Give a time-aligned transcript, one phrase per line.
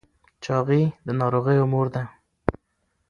[0.43, 2.03] چاقي د ناروغیو مور ده.